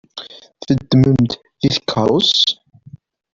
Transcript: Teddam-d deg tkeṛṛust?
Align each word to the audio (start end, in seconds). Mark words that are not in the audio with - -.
Teddam-d 0.67 1.31
deg 1.61 1.71
tkeṛṛust? 1.75 2.45